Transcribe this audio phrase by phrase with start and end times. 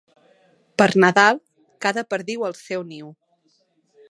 [0.81, 1.39] Per Nadal,
[1.87, 3.17] cada perdiu al seu niu.